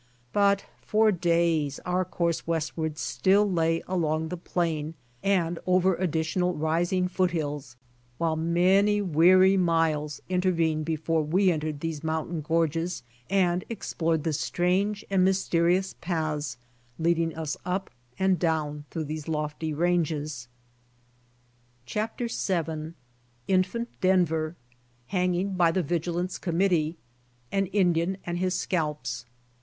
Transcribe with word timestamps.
But 0.33 0.65
for 0.81 1.11
days 1.11 1.79
our 1.85 2.03
course 2.05 2.47
westward 2.47 2.93
52 2.93 2.95
BY 2.95 3.05
ox 3.05 3.13
TEAM 3.13 3.19
TO 3.19 3.21
CALIFORNIA 3.21 3.51
still 3.51 3.53
lay 3.53 3.95
along 3.95 4.27
the 4.29 4.35
plain 4.37 4.93
and 5.21 5.59
over 5.67 5.93
additional 5.93 6.55
rising 6.55 7.07
foothills, 7.07 7.75
while 8.17 8.35
many 8.35 8.99
weary 8.99 9.57
miles 9.57 10.19
intervened 10.27 10.85
before 10.85 11.21
we 11.21 11.51
entered 11.51 11.81
these 11.81 12.03
mountain 12.03 12.41
gorges 12.41 13.03
and 13.29 13.63
explored 13.69 14.23
the 14.23 14.33
strange 14.33 15.05
and 15.11 15.23
mysterious 15.23 15.93
paths 16.01 16.57
leading 16.97 17.35
us 17.37 17.55
up 17.63 17.91
and 18.17 18.39
down 18.39 18.85
through 18.89 19.03
those 19.03 19.27
lofty 19.27 19.71
ranges. 19.71 20.47
CHAPTER 21.85 22.25
yil. 22.25 22.93
INFANT 23.47 23.89
DENVER.— 24.01 24.55
HANGING 25.09 25.53
BY 25.53 25.71
THE 25.71 25.83
VIGILANCE 25.83 26.39
COM 26.39 26.57
MITTEE. 26.57 26.97
AN 27.51 27.67
INDIAN 27.67 28.17
AND 28.25 28.39
HIS 28.39 28.55
SCALPS. 28.55 29.27